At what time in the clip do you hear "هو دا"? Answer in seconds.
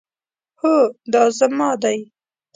0.59-1.23